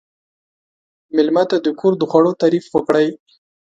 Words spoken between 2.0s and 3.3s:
خوړو تعریف وکړئ.